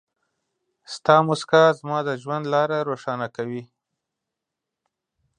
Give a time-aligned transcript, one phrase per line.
[0.93, 3.63] ستا مسکا زما د ژوند لاره روښانه کوي.